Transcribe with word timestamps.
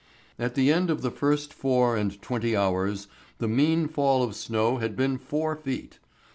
At 0.39 0.55
the 0.55 0.73
end 0.73 0.89
of 0.89 1.03
the 1.03 1.11
first 1.11 1.53
four 1.53 1.95
and 1.95 2.19
twenty 2.23 2.57
hours 2.57 3.07
the 3.37 3.47
mean 3.47 3.87
fall 3.87 4.23
of 4.23 4.33
snow 4.35 4.77
had 4.79 4.95
been 4.95 5.19
four 5.19 5.55
feet. 5.55 5.99